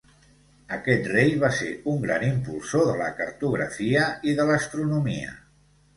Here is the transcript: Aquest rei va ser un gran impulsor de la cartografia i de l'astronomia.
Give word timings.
Aquest 0.77 1.09
rei 1.11 1.35
va 1.43 1.51
ser 1.57 1.67
un 1.93 2.01
gran 2.07 2.25
impulsor 2.29 2.87
de 2.89 2.95
la 3.03 3.11
cartografia 3.21 4.11
i 4.33 4.37
de 4.41 4.49
l'astronomia. 4.53 5.37